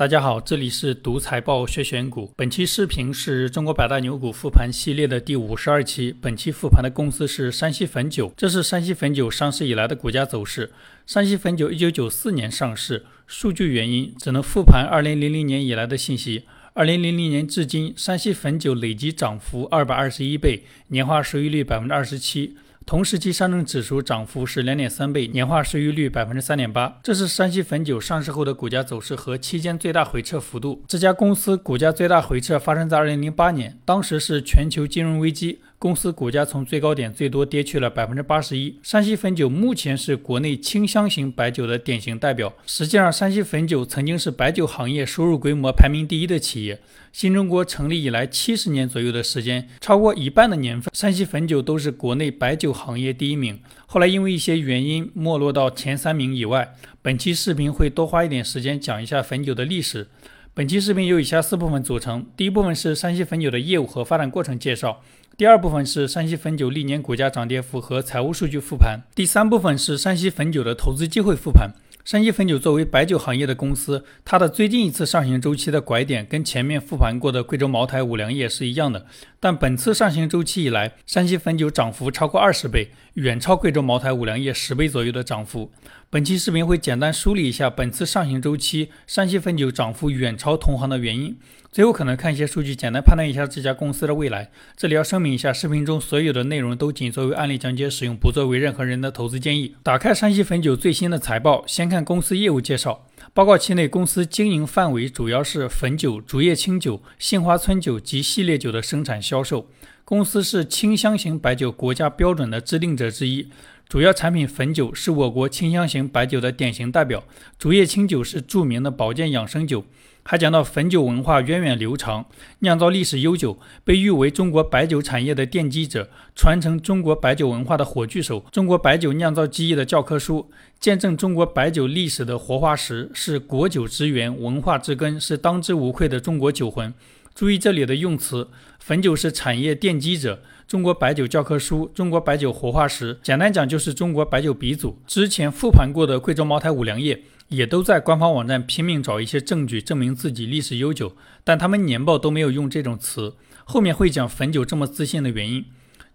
[0.00, 2.32] 大家好，这里是独财报学选股。
[2.34, 6.10] 本期视频是中国百大牛股复盘系列的第五十二期。
[6.22, 10.72] 本期复盘的公司是山西汾酒，这是山西汾酒上市以来的股价走势。
[11.04, 16.44] 山西汾酒一九九四年上市，数据原因只能复盘二零零零年以来的信息。
[16.72, 22.56] 二零零零年至今，山西汾酒累计涨幅二百二十一倍，年化收益率百分之二十七。
[22.90, 26.98] 同时期上证指数涨幅是两点三倍，年化收益率百分之三点八。
[27.04, 30.82] 这是山西汾酒上市后的股价走势和期间最大回撤幅度。
[30.88, 35.60] 这家公司股价最大回撤发生在二零零八年，当时是全球金融危机。
[35.80, 38.78] 公司股价从最高点最多跌去了百分之八十一。
[38.82, 42.52] 山西汾酒目前是国内清香型白酒的典型代表。
[42.66, 46.78] 实际上，山西汾酒曾经是白酒行业收入规模排名第一的企业。
[47.14, 53.58] 新中国成立以来七十年左右的时间，超过一半的年份，山西汾酒都是国内白酒行业第一名。
[53.86, 56.74] 后来因为一些原因没落到前三名以外。
[57.00, 60.08] 本期视频会多花一点时间讲一下汾酒的历史。
[60.52, 65.00] 本期视频由以下四部分组成：第一部分是山西汾酒的业务和发展过程介绍。
[65.36, 69.00] 第二部分是山西汾酒历年股价涨跌幅和财务数据复盘。
[69.14, 71.70] 第三部分是山西汾酒的投资机会复盘。
[72.04, 79.06] 山西汾酒作为白酒行业的公司，它的最近一次上行周期的拐点跟前面复盘过的贵州茅台、五粮液是一样的。
[79.38, 85.70] 但本次上行周期以来，山西汾酒涨幅超过二十倍，远超贵州茅台、五粮液十倍左右的涨幅。
[86.12, 91.38] 本期视频会简单梳理一下本次上行周期山西汾酒涨幅远超同行的原因。
[91.70, 94.50] 最后可能看一些数据，简单判断一下这家公司的未来。
[94.76, 99.76] 这里要声明一下，视频中所有的内容都仅作为案例讲解使用，不作为任何人的投资建议。
[99.84, 103.06] 打开山西汾酒最新的财报，先看公司业务介绍。
[103.32, 109.68] 报告期内，公司经营范围主要是汾酒、竹叶青酒、杏花村酒及系列酒的生产销售。
[110.04, 113.48] 公司是清香型白酒国家标准的制定者之一。
[113.90, 117.24] 主要产品汾酒是我国清香型白酒的典型代表，
[117.58, 119.84] 竹叶青酒是著名的保健养生酒。
[120.22, 122.26] 还讲到汾酒文化源远流长，
[122.60, 130.48] 酿造历史悠久，被誉为中国白酒产业的奠基者，传承中国白酒文化的火炬手，中国白酒酿造技艺的教科书，
[130.78, 136.94] 见证中国白酒历史的活化石，是国酒之源，文化之根，是当之无愧的中国酒魂。
[137.34, 138.48] 注意这里的用词，
[138.78, 140.40] 汾酒是产业奠基者。
[140.70, 144.96] 中国白酒教科书，中国白酒活化石，简单讲就是中国白酒鼻祖。
[145.04, 153.34] 之前复盘过的贵州茅台、五粮液，也都在官方网站拼命找一些证据证明自己历史悠久，但他们年报都没有用这种词。
[153.64, 155.64] 后面会讲汾酒这么自信的原因。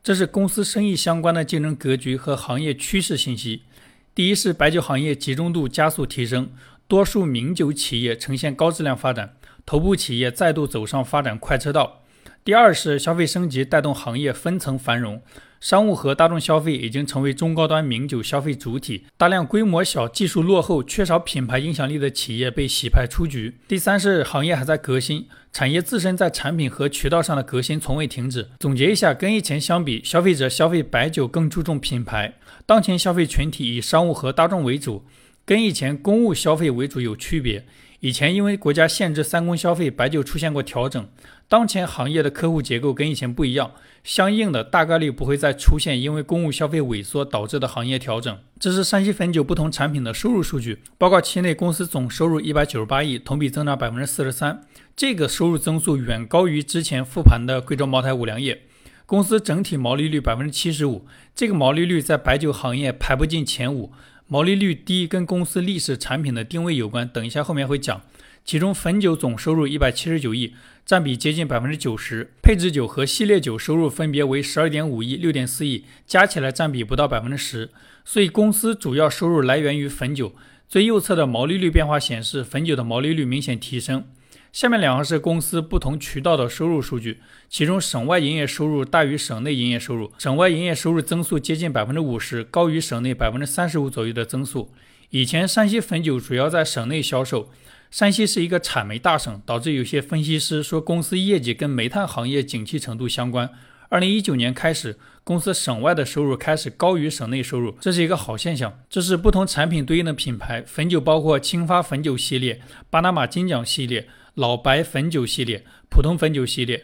[0.01, 3.63] 这是公司生意相关的竞争格局和行业趋势信息。
[4.13, 6.49] 第一是白酒行业集中度加速提升，
[6.87, 9.35] 多数名酒企业呈现高质量发展，
[9.65, 12.03] 头部企业再度走上发展快车道。
[12.45, 15.19] 第二是消费升级带动行业分层繁荣，
[15.59, 23.55] 商务和大众消费已经成为中高端名酒消费主体，大量规模小、技术落后、缺少品牌影响力的企业被洗牌出局。
[23.67, 28.49] 第三是行业还在革新，产业自身在产品和渠道上的革新从未停止。
[28.59, 32.35] 总结一下，跟以前相比，消费者消费白酒更注重品牌，
[32.67, 35.03] 当前消费群体以商务和大众为主，
[35.43, 37.65] 跟以前公务消费为主有区别。
[38.01, 41.07] 以前因为国家限制三公消费，白酒出现过调整。
[41.47, 43.71] 当前行业的客户结构跟以前不一样，
[44.03, 48.35] 相应的大概率不会再出现因为公务消费萎缩导致的行业调整。
[48.59, 50.79] 这是山西汾酒不同产品的收入数据。
[50.97, 54.63] 报告期内，公司总收入一百九十八亿，同比增长百分之四十三，
[54.95, 58.63] 这个收入增速远高于之前复盘的贵州茅台、五粮液。
[59.05, 61.05] 公司整体毛利率百分之七十五，
[61.35, 63.91] 这个毛利率在白酒行业排不进前五。
[64.27, 68.01] 毛利率低跟公司历史产品的定位有关，等一下后面会讲。
[68.43, 70.53] 其中汾酒总收入一百七十九亿，
[70.85, 77.71] 占比接近百分之九十；配置酒和系列酒收入分别为十二点五亿、六点四亿，加起来占比不到百分之十。
[78.03, 80.35] 所以公司主要收入来源于汾酒。
[80.69, 84.05] 最右侧的毛利率变化显示，汾酒的毛利率明显提升。
[84.53, 87.17] 下面两行是公司不同渠道的收入数据，
[87.49, 94.71] 其中省外营业收入大于省内营业收入，省外营业收入增速接近百分之五十，高于省内百分之三十五左右的增速。
[95.09, 97.49] 以前山西汾酒主要在省内销售。
[97.95, 103.49] 山西是一个产煤大省，导致有些分析师说公司业绩跟煤炭行业景气程度相关。
[103.87, 108.81] 二零一九年开始，公司省外的收入开始高于省内收入，这是一个好现象。
[108.89, 112.59] 这是不同产品对应的品牌，汾酒包括青发汾酒系列、
[112.89, 116.79] 巴拿马金奖系列、老白汾酒系列、普通汾酒系列；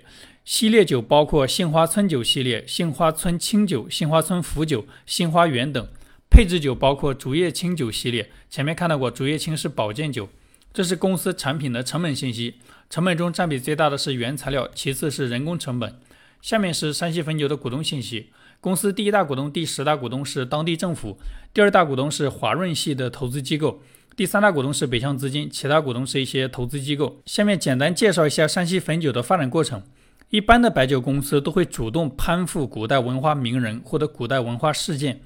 [0.46, 5.88] 系列酒包括杏花村酒系列、杏花村清酒、杏花村福酒、杏花园等；
[6.30, 10.30] 配置酒包括竹叶青酒系列，前面看到过，竹叶青是保健酒。
[10.74, 12.56] 这是公司产品的成本信息，
[12.90, 15.96] 成本中占比最大的是原材料，其次是人工成本。
[16.42, 18.30] 下面是山西汾酒的股东信息，
[18.60, 21.20] 公司第一大股东、第十大股东是当地政府，
[21.54, 23.82] 第二大股东是华润系的投资机构，
[24.16, 27.20] 第三大股东是北向资金，其他股东是一些投资机构。
[27.26, 29.84] 下面简单介绍一下山西汾酒的发展过程。
[30.30, 35.20] 一般的白酒公司都会主动攀附古代文化名人或者古代文化事件，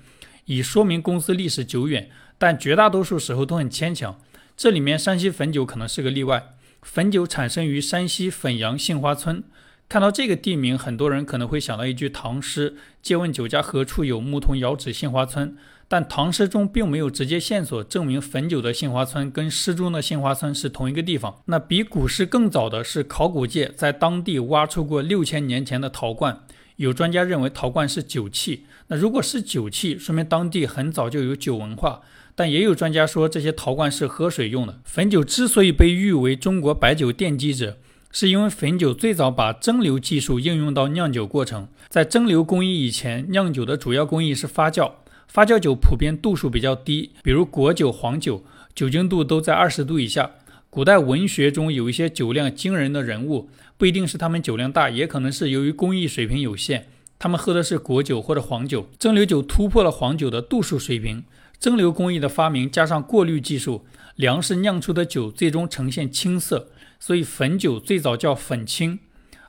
[0.45, 2.09] 以说明公司历史久远，
[2.39, 4.19] 但绝大多数时候都很牵强。
[4.57, 6.55] 这里面山西汾酒可能是个例外。
[6.81, 9.43] 汾酒产生于山西汾阳杏花村。
[9.87, 15.55] 看到这个地名，很多人可能会想到一句唐诗：“借问酒家何处有，牧童遥指杏花村。”
[15.87, 21.41] 但唐诗中并没有直接线索证明汾酒的杏花村跟诗中的杏花村是同一个地方。
[21.45, 26.41] 那比古诗更早的是考古界在当地挖出过六千年前的陶罐，
[26.77, 28.65] 有专家认为陶罐是酒器。
[28.87, 32.01] 那如果是酒器，说明当地很早就有酒文化。
[32.35, 34.79] 但也有专家说这些陶罐是喝水用的。
[34.83, 37.77] 汾酒之所以被誉为中国白酒奠基者，
[38.11, 41.67] 是因为汾酒最早把蒸馏技术应用到酿酒过程。
[41.87, 44.91] 在蒸馏工艺以前，酿酒的主要工艺是发酵。
[45.27, 48.43] 发酵酒普遍度数比较低，比如果酒、黄酒，
[48.73, 50.31] 酒精度都在二十度以下。
[50.69, 56.85] 古代文学中有一些酒量惊人的人物，不一定是他们酒量大，也可能是由于工艺水平有限，
[57.17, 58.87] 他们喝的是果酒或者黄酒。
[58.99, 61.23] 蒸馏酒突破了黄酒的度数水平，
[61.65, 66.69] 蒸馏工艺的发明加上过滤技术，粮食酿出的酒最终呈现青色，
[66.99, 68.99] 所以汾酒最早叫汾青。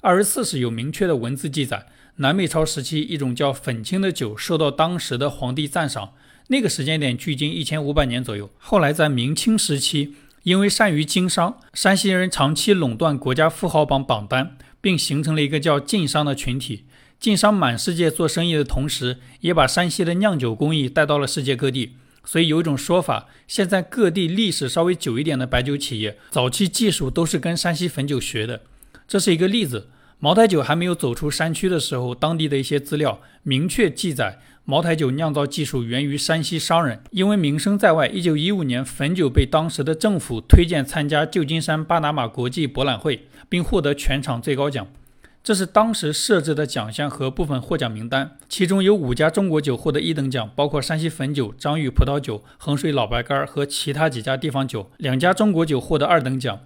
[0.01, 1.85] 二十四史有明确的文字记载。
[2.17, 6.15] 南北朝时期，一种叫汾青的酒受到当时的皇帝赞赏。
[6.47, 8.49] 那个时间点距今一千五百年左右。
[8.57, 10.15] 后来在明清时期，
[10.45, 16.87] 因为善于经商，山西人长期垄断国家富豪榜榜单，并形成了一个叫晋商的群体。
[17.21, 21.93] 晋商满世界做生意的同时，也把山西的酿酒工艺带到了世界各地。
[22.27, 28.61] 所以有一种说法，现在各地历史稍微久一点的白酒企业，早期技术都是跟山西汾酒学的。
[29.09, 29.89] 这是一个例子。
[30.19, 37.03] 茅台酒还没有走出山区的时候，当地的一些资料明确记载，茅台酒酿造技术源于山西商人。
[37.11, 44.89] 因为名声在外，一九一五年，汾酒被当时的政府推荐参加旧金山巴拿马国际博览会，并获得全场最高奖。
[45.47, 54.91] 这是当时设置的奖项和部分获奖名单，其中有五家中国酒获得一等奖，包括山西汾酒、张裕葡萄酒、衡水老白干和其他几家地方酒。
[54.97, 56.59] 两家中国酒获得二等奖。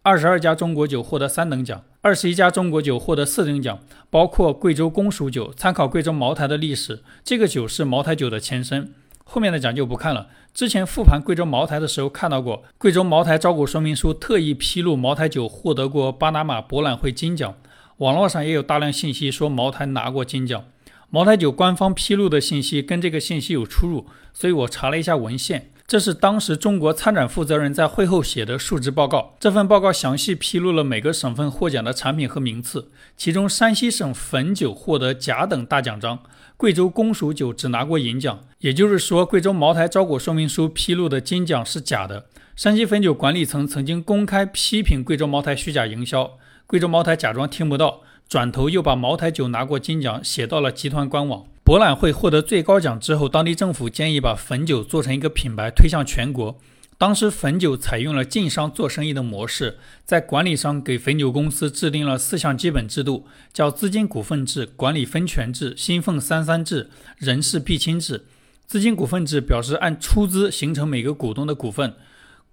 [0.00, 5.52] 二十二家中国酒获得三等奖，二十一家中国酒获得四等奖，包括贵州公署酒。
[5.54, 8.94] 参考贵州茅台的历史，这个酒是茅台酒的前身。
[9.24, 10.28] 后面的讲就不看了。
[10.54, 17.54] 之前复盘贵州茅台的时候看到过，贵州茅台招股说明书特意披露茅台酒获得过巴拿马博览会金奖。
[18.02, 20.64] 网络上也有大量信息说茅台拿过金奖，
[21.08, 25.70] 茅台酒官方披露的信息跟这个信息有出入，所以我查了一下文献。
[25.86, 29.36] 这是当时中国参展负责人在会后写的述职报告。
[29.38, 36.18] 这份报告详细披露了每个省份获奖的产品和名次，其中山西省汾酒获得甲等大奖章，
[36.56, 38.40] 贵州公署酒只拿过银奖。
[38.58, 42.26] 也就是说，贵州茅台招股说明书披露的金奖是假的。
[42.56, 46.38] 山西汾酒管理层曾经公开批评贵州茅台虚假营销，
[46.72, 51.44] 贵州茅台假装听不到，转头又把茅台酒拿过金奖写到了集团官网。
[51.62, 56.58] 博览会获得最高奖之后，当地政府建议把汾酒做成一个品牌，推向全国。
[56.96, 59.76] 当时汾酒采用了晋商做生意的模式，
[60.06, 66.88] 在管理上给汾酒公司制定了四项基本制度，叫资金股份制、管理分权制、薪俸三三制、
[67.18, 68.24] 人事必亲制。
[68.66, 71.92] 资金股份制表示按出资形成每个股东的股份，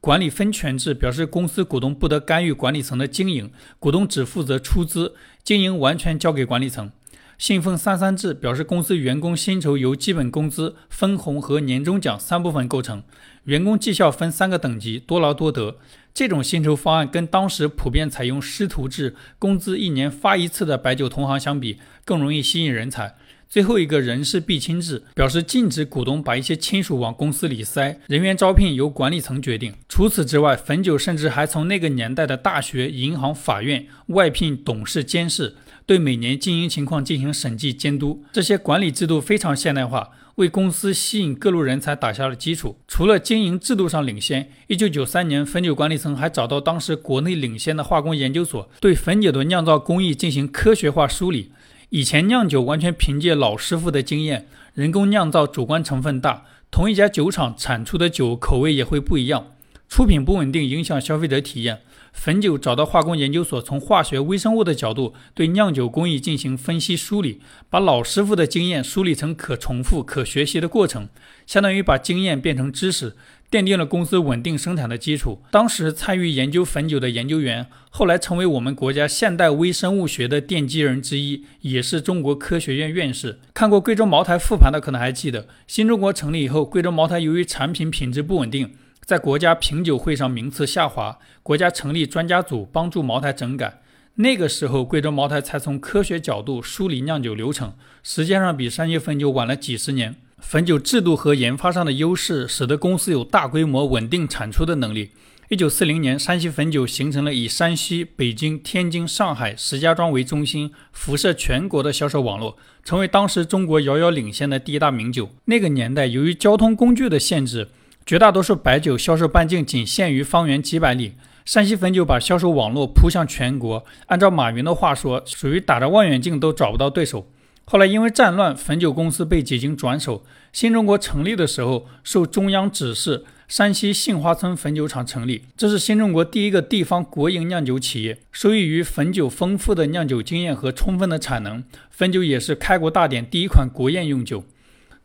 [0.01, 5.13] 管理分权制表示公司股东不得干预管理层的经营，股东只负责出资，
[5.43, 6.91] 经营完全交给管理层。
[7.37, 13.03] 信奉三三制，表示公司员工薪酬由基本工资、分红和年终奖三部分构成，
[13.43, 15.77] 员工绩效分三个等级，多劳多得。
[16.13, 23.15] 这种薪酬方案跟当时普遍采用师徒制、工资一年发一次的白酒同行相比，更容易吸引人才。
[23.49, 29.73] 最后一个人事必亲制，表示禁止股东把一些亲属往公司里塞，人员招聘由管理层决定。
[29.89, 35.55] 除此之外，汾酒甚至还从那个年代的大学、银行、法院外聘董事监事。
[35.87, 42.77] 对每年经营情况进行审计监督，这些管理制度非常现代化，为公司吸引各路人才打下了基础。
[42.87, 51.51] 除了经营制度上领先，一九九三年，汾酒管理层还找到当时国内领先的化工研究所，对汾酒的酿造工艺进行科学化梳理。
[51.89, 59.53] 以前酿酒完全凭借老师傅的经验，人工酿造主观成分大，同一家酒厂产出的酒口味也会不一样，
[59.87, 61.81] 出品不稳定，影响消费者体验。
[62.11, 67.39] 汾酒找到化工研究所，从化学微生物的角度对酿酒工艺进行分析梳理，
[67.71, 71.09] 把老师傅的经验梳理成可重复、可学习的过程，
[71.47, 73.15] 相当于把经验变成知识，
[73.51, 75.41] 奠定了公司稳定生产的基础。
[75.49, 83.39] 当时参与研究汾酒的研究员，后来成为我们国家现代微生物学的奠基人之一，也是中国科学院院士。
[83.53, 88.75] 看过贵州茅台复盘的可能还记得，新中国成立以后，贵州茅台由于产品品质不稳定。
[89.03, 93.81] 在国家品酒会上名次下滑，国家成立专家组帮助茅台整改。
[94.15, 100.17] 那个时候，贵州茅台才从科学角度梳理酿酒流程，实际上比山西汾酒晚了几十年。
[100.41, 105.11] 汾酒制度和研发上的优势，使得公司有大规模稳定产出的能力。
[105.49, 115.29] 一九四零年，山西汾酒形成了以山西、北京、天津、上海、石家庄为中心，辐射全国的销售网络，成为当时中国遥遥领先的第一大名酒。
[115.45, 117.69] 那个年代，由于交通工具的限制，
[118.05, 121.13] 绝大多数白酒销售半径仅限于方圆几百里。
[121.45, 127.27] 山西汾酒把销售网络铺向全国，按照马云的话说，属于打着望远镜都找不到对手。
[127.71, 130.25] 后来因为战乱，汾酒公司被几经转手。
[130.51, 138.17] 新中国成立的时候，受中央指示，山西杏花村汾酒厂成立，这是新中国第一个地方国营酿酒企业。
[138.31, 141.63] 受益于汾酒丰富的酿酒经验和充分的产能，
[141.95, 144.43] 汾酒也是开国大典第一款国宴用酒。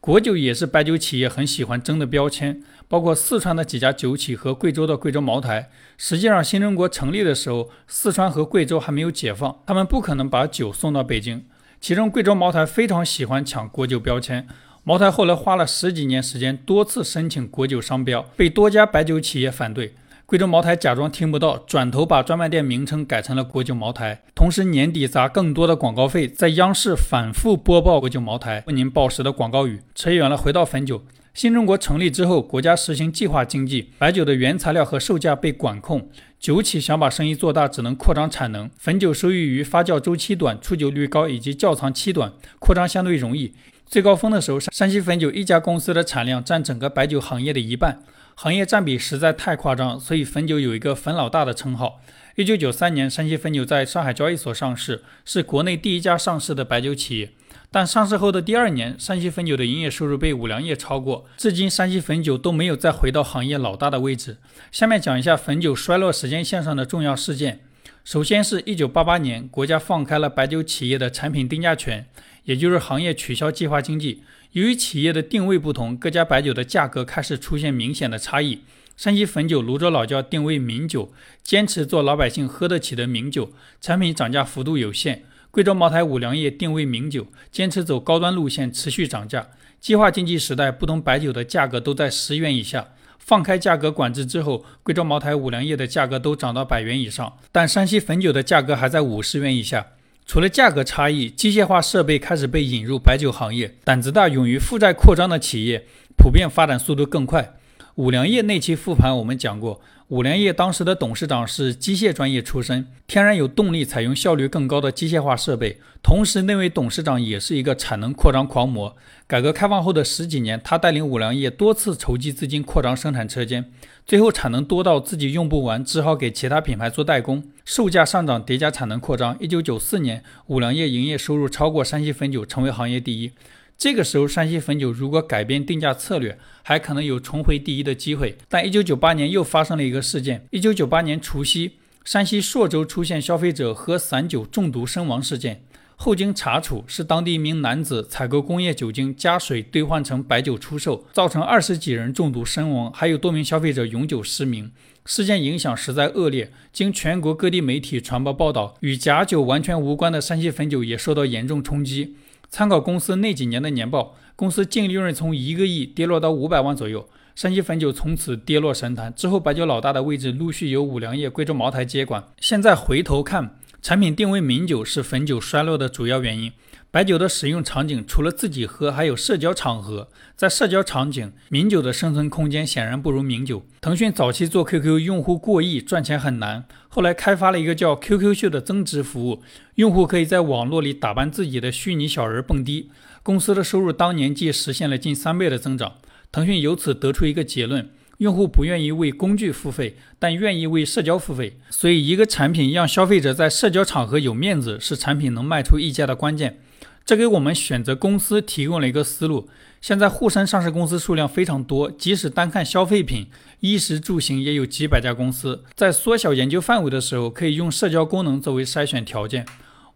[0.00, 5.68] 国酒也是白酒企业很喜欢争的标签，包括四川的几家酒企和贵州的贵州茅台。
[5.98, 11.44] 实际上，新中国成立的时候，四川和贵州还没有解放，他们不可能把酒送到北京。
[11.86, 14.46] 其中，贵州茅台非常喜欢抢国酒标签。
[14.84, 19.92] 茅台后来花了十几年时间，多次申请国酒商标，被多家白酒企业反对。
[20.24, 29.82] 贵州茅台假装听不到，转头把专卖店名称改成了国酒茅台，同时年底砸更多的广告费，在央视反复播报国酒茅台，为您报时的广告语。
[29.94, 31.04] 扯远了，回到汾酒。
[31.34, 36.08] 新中国成立之后，国家实行计划经济，白酒的原材料和售价被管控，
[36.44, 38.68] 酒企想把生意做大，只能扩张产能。
[38.78, 43.54] 汾酒受益于发酵周期短、出酒率高以及窖藏期短，扩张相对容易。
[43.86, 48.02] 最高峰的时候，山西汾酒一家公司的产量占整个白酒行业的一半。
[48.34, 52.02] 行业占比实在太夸张，所以汾酒有一个“汾老大”的称号。
[52.34, 57.30] 一九九三年，山西汾酒在上海交易所上市，是国内第一家上市的白酒企业。
[57.74, 64.36] 但上市后的第二年，山西汾酒的营业收入被五粮液超过，至今山西汾酒都没有再回到行业老大的位置。
[64.70, 67.58] 下面讲一下汾酒衰落时间线上的重要事件。
[68.04, 72.06] 首先是一九八八年，国家放开了白酒企业的产品定价权，
[72.44, 74.22] 也就是行业取消计划经济。
[74.52, 78.60] 由于企业的定位不同，各家白酒的价格开始出现明显的差异。
[78.96, 81.12] 山西汾酒、泸州老窖定位名酒，
[81.42, 83.50] 坚持做老百姓喝得起的名酒，
[83.80, 85.24] 产品涨价幅度有限。
[85.54, 89.46] 贵州茅台、五粮液定位名酒，坚持走高端路线，持续涨价。
[89.80, 92.88] 计划经济时代，不同白酒的价格都在十元以下。
[93.20, 99.86] 放开价格管制之后，贵州茅台、五粮液的价格都涨到百元以上，但山西汾酒的价格还在五十元以下。
[100.26, 103.76] 除了价格差异，机械化设备开始被引入白酒行业。
[103.84, 107.54] 胆子大、勇于负债扩张的企业，普遍发展速度更快。
[107.94, 115.80] 五粮液那期复盘我们讲过，五粮液当时的董事长是机械专业出身，天然有动力采用效率更高的机械化设备。
[116.02, 118.94] 同时，那位董事长也是一个产能扩张狂魔。
[119.26, 123.72] 改革开放后的十几年，他带领五粮液多次筹集资金扩张生产车间。
[124.04, 129.34] 最后产能多到自己用不完，只好给其他品牌做代工，售价上涨叠加产能扩张。
[129.40, 133.32] 一九九四年，五粮液营业收入超过山西汾酒，成为行业第一。
[133.76, 138.36] 这个时候，山西汾酒如果改变定价策略，还可能有重回第一的机会。
[138.48, 141.72] 但一九九八年又发生了一个事件：一九九八年除夕，
[142.04, 145.62] 山西朔州出现消费者喝散酒中毒身亡事件。
[145.96, 154.72] 后经查处，是当地一名男子采购工业酒精加水兑换成白酒出售，造成二十几人中毒身亡，还有多名消费者永久失明。
[155.04, 162.16] 事件影响实在恶劣，经全国各地媒体传播报道，与假酒完全无关的山西汾酒也受到严重冲击。
[162.48, 169.12] 参考公司那几年的年报，公司净利润从一个亿跌落到五百万左右，山西汾酒从此跌落神坛。
[169.14, 172.24] 之后，白酒老大的位置陆续由五粮液、贵州茅台接管。
[172.40, 173.56] 现在回头看。
[173.82, 176.50] 产品定位名酒是汾酒衰落的主要原因。
[176.94, 180.06] 白酒的使用场景除了自己喝，还有社交场合。
[180.36, 183.66] 在社交场景，名酒的生存空间显然不如名酒。
[183.80, 186.66] 腾讯早期做 QQ，用户过亿，赚钱很难。
[186.86, 189.42] 后来开发了一个叫 QQ 秀的增值服务，
[189.74, 192.90] 用户可以在网络里打扮自己的虚拟小人蹦迪。
[193.24, 195.94] 公司的收入当年即实现了近三倍的增长。
[196.30, 197.90] 腾讯由此得出一个结论。
[198.18, 201.58] 用户不愿意为工具付费，但愿意为社交付费。
[201.68, 206.60] 所以，一个产品让消费者在社交场合有面子，是产品能卖出溢价的关键。
[207.06, 209.48] 这给我们选择公司提供了一个思路。
[209.80, 213.26] 现在沪深上市公司数量非常多，即使单看消费品，
[213.60, 215.62] 衣食住行也有几百家公司。
[215.74, 219.44] 在缩小研究范围的时候，可以用社交功能作为筛选条件。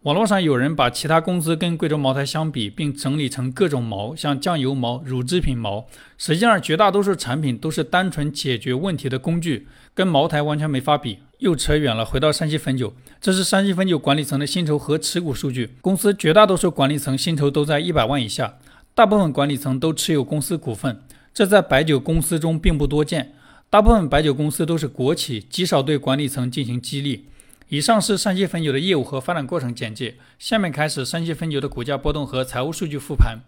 [0.09, 5.87] 网络上有人把其他公司跟贵州茅台相比，并整理成各种毛，像酱油毛、乳制品毛。
[6.17, 11.19] 实际上，绝大多数产品都是单纯解决问题的工具，跟茅台完全没法比。
[11.41, 15.75] 又扯远了，回到山西汾酒，这是山西汾酒管理层的薪酬和持股数据。
[15.83, 18.55] 公司绝大多数管理层薪酬都在一百万以下，
[18.95, 21.03] 大部分管理层都持有公司股份，
[21.35, 23.35] 这在白酒公司中并不多见。
[23.69, 27.27] 大部分白酒公司都是国企，极少对管理层进行激励。
[27.71, 30.17] 以上是山西汾酒的业务和发展过程简介。
[30.39, 33.41] 下面开始山西汾酒的股价波动和财务数据复盘。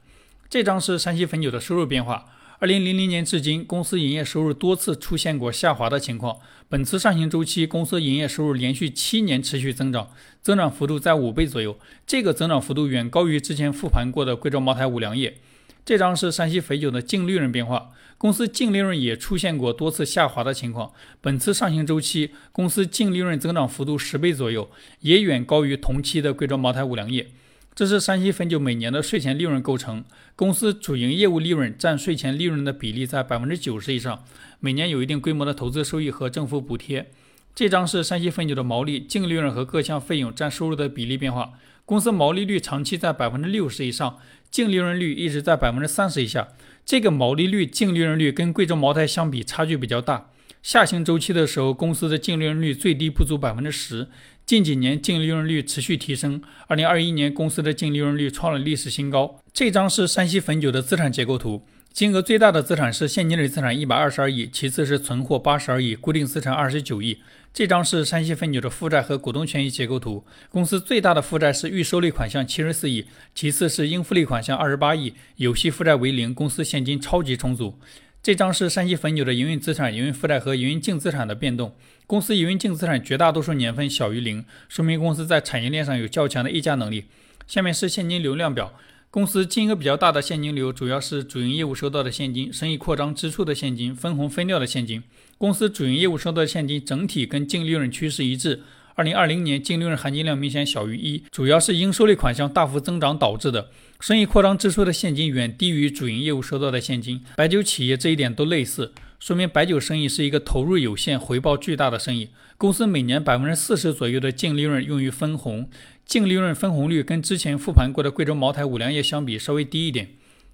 [0.50, 2.26] 这张是山西汾酒的收入变化。
[2.58, 6.36] 二零零零年至今，公司营业收入多次出现过下滑的情况。
[6.68, 10.10] 本次上行周期，公司营业收入连续七年持续增长，
[10.42, 11.78] 增长幅度在五倍左右。
[12.06, 15.38] 这个增长幅度远高于之前复盘过的贵州茅台、五粮液。
[15.84, 20.92] 这张是山西汾酒的净利润变化，公司净利润也出现过多次下滑的情况。
[21.20, 24.70] 本次上行周期，公司净利润增长幅度十倍左右，
[25.00, 27.28] 也远高于同期的贵州茅台、五粮液。
[27.74, 30.04] 这是山西汾酒每年的税前利润构成，
[30.36, 34.24] 公司主营业务利润占税前利润的比例在百分之九十以上，
[34.58, 37.10] 每年有一定规模的投资收益和政府补贴。
[37.54, 41.52] 这张是山西汾酒的毛利、净利润和各项费用占收入的比例变化。
[41.90, 44.16] 公司毛利率长期在百分之六十以上，
[44.48, 46.46] 净利润率一直在百分之三十以下。
[46.86, 50.30] 这个毛利率、净利润率跟贵州茅台相比差距比较大。
[50.62, 54.06] 下行周期的时候，公司的净利润率最低不足百分之十。
[54.46, 59.40] 近几年净利润率持续提升，二零二一年公司的净利润率创了历史新高。
[59.52, 61.66] 这张是山西汾酒的资产结构图。
[61.92, 67.18] 金额最大的资产是现金类资产一百二十二亿，其次是存货八十二亿，固定资产二十九亿。
[67.52, 70.24] 这张是山西汾酒的负债和股东权益结构图。
[70.48, 77.78] 公司最大的负债是预收类款项七十四亿，其次是应付类款项二十八亿，有息负债为零，公司现金超级充足。
[78.22, 81.74] 这张是山西汾酒的营运资产、营运负债和营运净资产的变动。
[82.06, 87.06] 公司营运净资产绝大多数年份小于零，说明公司在产业链上有较强的溢价能力。
[87.46, 88.72] 下面是现金流量表。
[89.12, 95.02] 公司金额比较大的现金流主要是主营业务收到的现金、生意扩张支出的现金、分红分掉的现金。
[95.36, 98.62] 公司主营业务收到的现金整体跟净利润趋势一致。
[98.94, 103.70] 二零二零年净利润含金量明显小于一，主要是应收类款项大幅增长导致的。
[103.98, 107.20] 生意扩张支出的现金远低于主营业务收到的现金。
[107.34, 112.30] 白酒企业这一点都类似，说明白酒生意是一个投入有限、回报巨大的生意。
[112.56, 115.68] 公司每年百分之四十左右的净利润用于分红。
[116.06, 120.08] 净利润分红率跟之前复盘过的贵州茅台、五粮液相比稍微低一点。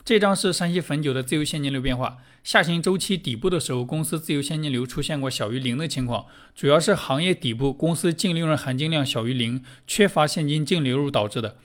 [0.05, 2.19] 这张是山西汾酒的自由现金流变化。
[2.43, 11.57] 下行周期底部的时候，公司自由现金流出现过小于零的情况，主要是行业底部公司净利润含金量小于零，缺乏现金净流入导致的。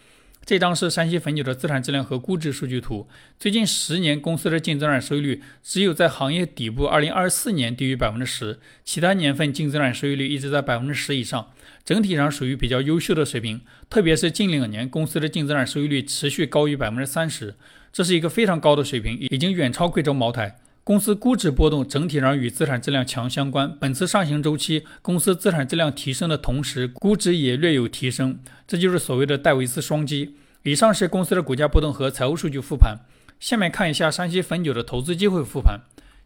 [0.43, 3.07] 这张是山西汾酒的资产质量和估值数据图。
[3.39, 11.51] 最近十年，公司的净资产收益率只有在行业底部2024年低于百分之十，其他年份净资产收益率一直在百分之十以上，
[11.85, 13.61] 整体上属于比较优秀的水平。
[13.89, 17.55] 特别是近两年，公司的净资产收益率持续高于百分之三十，
[17.93, 20.57] 这是一个非常高的水平，已经远超贵州茅台。
[20.83, 23.77] 公司估值波动整体上与资产质量强相关。
[23.79, 30.35] 本次上行周期，公司资产质量提升的同时，估值也略有提升，这就是所谓的戴维斯双击。
[30.63, 32.97] 以上是公司的股价波动和财务数据复盘。
[33.39, 35.81] 下面看一下山西汾酒的投资机会复盘。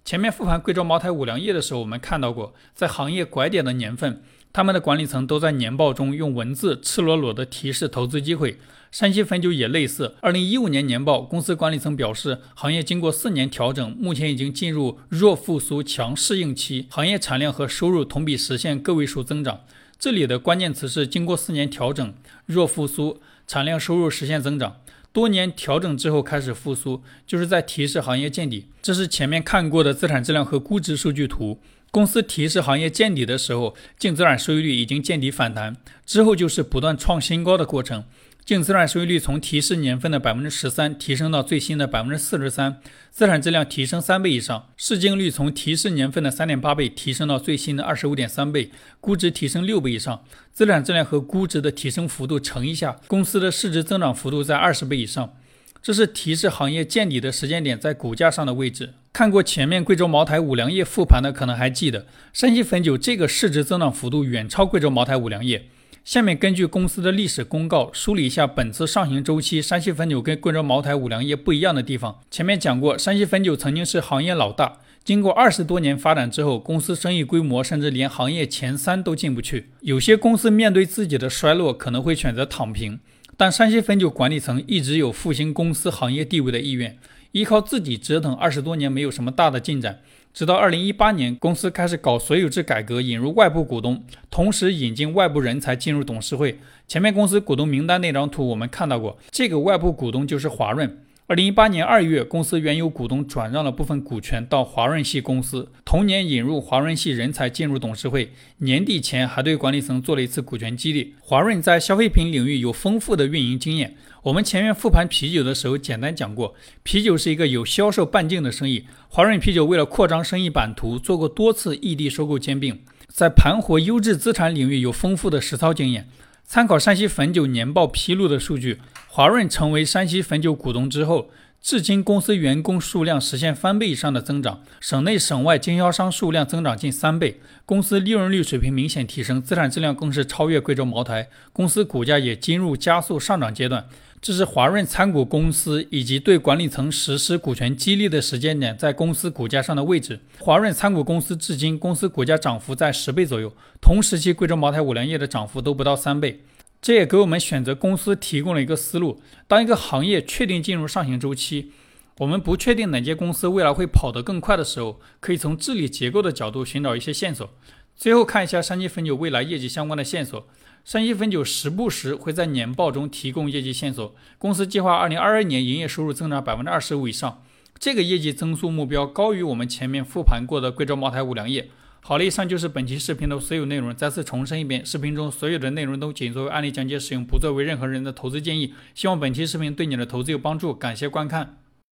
[0.06, 4.22] 前面复盘贵州茅台、五粮液的时候，我们看到过，在行业拐点的年份，
[4.54, 8.58] 他们的管理层都在年报中用文字赤裸裸地提示投资机会。
[8.96, 10.16] 山西汾酒也类似。
[10.22, 19.60] 二零一五年年报，公司管理层表示，行业经过四年调整，目前已经进入弱复苏强适应期，行业产量和收入同比实现个位数增长。
[20.00, 22.14] 这里的关键词是经过四年调整、
[22.46, 24.78] 弱复苏、产量收入实现增长。
[25.12, 28.68] 多年调整之后开始复苏，就是在提示行业见底。
[28.82, 31.60] 这是前面看过的资产质量和估值数据图。
[31.92, 38.06] 公司提示行业见底的时候，净资产收益率已经见底反弹，之后就是不断创新高的过程。
[38.46, 42.80] 净资产收益率从提示年份的百分之十三提升到最新的百分之四十三，
[43.10, 48.70] 资产质量提升三倍以上，市净率从提示年份的三点八倍提升到最新的二十五点三倍，
[49.02, 55.34] 估值提升六倍以上，资产质量和估值的提升幅度乘一下，公司的市值增长幅度在二十倍以上。
[55.82, 58.94] 这是提示行业见底的时间点在股价上的位置。
[59.12, 65.68] 看过前面贵州茅台、五粮液复盘的可能还记得，山西汾酒这个市值增长幅度远超贵州茅台、五粮液。
[66.06, 72.20] 下面根据公司的历史公告梳理一下本次上行周期山西汾酒跟贵州茅台、五粮液不一样的地方。
[72.30, 79.72] 前面讲过，山西汾酒曾经是行业老大，经过二十多年发展之后，公司生意规模甚至连行业前三都进不去。
[79.82, 83.00] 有些公司面对自己的衰落，可能会选择躺平，
[83.36, 87.00] 但山西汾酒管理层一直有复兴公司行业地位的意愿，
[87.32, 90.02] 依靠自己折腾二十多年没有什么大的进展。
[90.36, 96.60] 直到二零一八年，公司开始搞所有制改革，引入外部股东，同时引进外部人才进入董事会。
[96.90, 101.00] 前面公司股东名单那张图我们看到过，这个外部股东就是华润。
[101.28, 111.16] 二零一八年二月，公司原有股东转让了部分股权到华润系公司，同年引入华润系人才进入董事会，年底前还对管理层做了一次股权激励。
[111.20, 113.96] 华润在消费品领域有丰富的运营经验。
[114.22, 118.86] 我们前面复盘啤酒的时候简单讲过，啤酒是一个有销售半径的生意。
[119.10, 126.08] 华润啤酒为了扩张生意版图，做过多次异地收购兼并，在盘活优质资产领域有丰富的实操经验。
[126.48, 143.88] 参考山西汾酒年报披露的数据，华润成为山西汾酒股东之后，至今公司员工数量实现翻倍以上的增长，省内省外经销商数量增长近三倍，公司利润率水平明显提升，资产质量更是超越贵州茅台，公司股价也进入加速上涨阶段。
[144.26, 150.20] 这是华润参股公司以及对管理层实施股权激励的时间点在公司股价上的位置。
[150.40, 156.42] 华润参股公司至今公司股价涨幅在十倍左右，同时期贵州茅台、五粮液的涨幅都不到三倍。
[156.82, 161.70] 这也给我们选择公司提供了一个思路：当一个行业确定进入上行周期，
[162.18, 167.48] 我们不确定哪些公司未来会跑得更快的时候，可以从治理结构的角度寻找一些线索。
[167.96, 170.48] 最后看一下山西汾酒未来业绩相关的线索。
[170.86, 174.14] 山西汾酒时不时会在年报中提供业绩线索。
[174.38, 177.42] 公司计划二零二二年营业收入增长百分之二十五以上，
[177.80, 181.72] 这个业绩增速目标高于我们前面复盘过的贵州茅台、五粮液。
[182.02, 183.96] 好了，以上就是本期视频的所有内容。
[183.96, 188.76] 再次重申一遍，视频中所有的内容都仅作为案例讲解使用，不作为任何人的投资建议。
[188.94, 191.58] 希望本期视频对你的投资有帮助，感谢观看。